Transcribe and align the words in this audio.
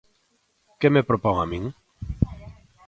¿Que 0.79 0.87
me 0.93 1.05
propón 1.09 1.35
a 1.43 1.45
min? 1.51 1.63